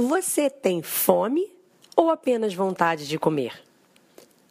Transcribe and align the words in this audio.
Você 0.00 0.48
tem 0.48 0.80
fome 0.80 1.46
ou 1.94 2.08
apenas 2.08 2.54
vontade 2.54 3.06
de 3.06 3.18
comer? 3.18 3.62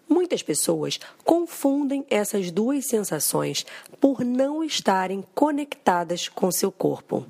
Muitas 0.08 0.44
pessoas 0.44 1.00
confundem 1.26 2.06
essas 2.08 2.52
duas 2.52 2.86
sensações 2.86 3.66
por 4.00 4.24
não 4.24 4.64
estarem 4.64 5.26
conectadas 5.34 6.30
com 6.30 6.52
seu 6.52 6.72
corpo. 6.72 7.26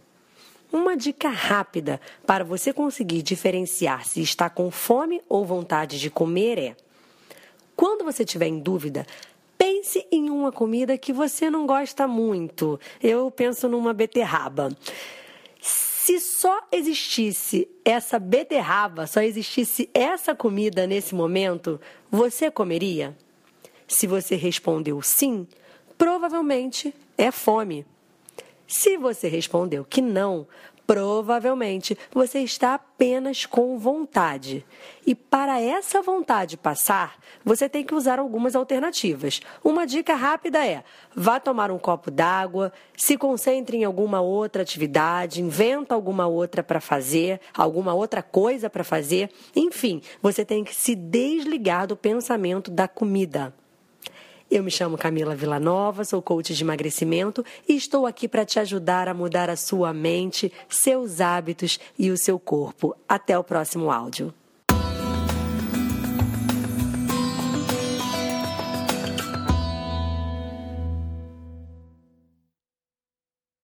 Uma 0.70 0.98
dica 0.98 1.30
rápida 1.30 2.02
para 2.28 2.44
você 2.44 2.74
conseguir 2.74 3.22
diferenciar 3.22 4.06
se 4.06 4.22
está 4.22 4.50
com 4.50 4.70
fome 4.70 5.22
ou 5.30 5.46
vontade 5.46 5.98
de 5.98 6.10
comer 6.10 6.60
é: 6.60 6.76
quando 7.74 8.04
você 8.04 8.24
estiver 8.24 8.48
em 8.48 8.60
dúvida, 8.60 9.08
pense 9.58 10.06
em 10.12 10.30
uma 10.30 10.52
comida 10.52 10.98
que 10.98 11.14
você 11.14 11.50
não 11.50 11.66
gosta 11.66 12.06
muito. 12.06 12.78
Eu 13.02 13.32
penso 13.32 13.70
numa 13.70 13.94
beterraba. 13.94 14.76
Se 16.10 16.20
só 16.20 16.60
existisse 16.72 17.70
essa 17.86 18.18
beterraba, 18.18 19.06
só 19.06 19.22
existisse 19.22 19.88
essa 19.94 20.34
comida 20.34 20.88
nesse 20.88 21.14
momento, 21.14 21.80
você 22.10 22.50
comeria? 22.50 23.16
Se 23.88 24.08
você 24.08 24.36
respondeu 24.36 25.00
sim, 25.04 25.48
provavelmente 26.00 26.96
é 27.16 27.30
fome. 27.30 27.86
Se 28.66 28.98
você 28.98 29.28
respondeu 29.28 29.86
que 29.86 30.02
não, 30.02 30.48
provavelmente 30.90 31.96
você 32.12 32.40
está 32.40 32.74
apenas 32.74 33.46
com 33.46 33.78
vontade. 33.78 34.66
E 35.06 35.14
para 35.14 35.62
essa 35.62 36.02
vontade 36.02 36.58
passar, 36.58 37.20
você 37.46 37.70
tem 37.70 37.84
que 37.84 37.94
usar 37.94 38.18
algumas 38.18 38.56
alternativas. 38.56 39.40
Uma 39.64 39.86
dica 39.86 40.16
rápida 40.16 40.66
é: 40.66 40.84
vá 41.16 41.40
tomar 41.40 41.70
um 41.70 41.78
copo 41.78 42.10
d'água, 42.10 42.74
se 42.98 43.16
concentre 43.20 43.78
em 43.78 43.84
alguma 43.84 44.20
outra 44.20 44.64
atividade, 44.64 45.44
inventa 45.44 45.94
alguma 45.94 46.26
outra 46.26 46.64
para 46.64 46.82
fazer, 46.82 47.40
alguma 47.56 47.94
outra 47.94 48.24
coisa 48.24 48.68
para 48.68 48.84
fazer. 48.84 49.30
Enfim, 49.56 50.02
você 50.24 50.44
tem 50.44 50.64
que 50.64 50.74
se 50.74 50.96
desligar 50.96 51.86
do 51.86 51.96
pensamento 51.96 52.72
da 52.72 52.88
comida. 52.88 53.54
Eu 54.50 54.64
me 54.64 54.72
chamo 54.72 54.98
Camila 54.98 55.36
Villanova, 55.36 56.04
sou 56.04 56.24
coach 56.24 56.56
de 56.56 56.64
emagrecimento 56.64 57.46
e 57.68 57.76
estou 57.76 58.08
aqui 58.08 58.28
para 58.28 58.44
te 58.44 58.60
ajudar 58.60 59.08
a 59.08 59.14
mudar 59.14 59.48
a 59.48 59.56
sua 59.56 59.94
mente, 59.94 60.52
seus 60.68 61.22
hábitos 61.22 61.80
e 62.00 62.10
o 62.10 62.18
seu 62.18 62.40
corpo. 62.40 62.96
Até 63.08 63.38
o 63.38 63.44
próximo 63.44 63.92
áudio. 63.92 64.34